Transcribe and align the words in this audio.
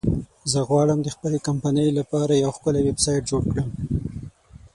زه 0.51 0.59
غواړم 0.69 0.99
د 1.03 1.07
خپلې 1.15 1.37
کمپنی 1.47 1.87
لپاره 1.99 2.33
یو 2.43 2.51
ښکلی 2.57 2.81
ویبسایټ 2.87 3.21
جوړ 3.31 3.43
کړم 3.51 3.69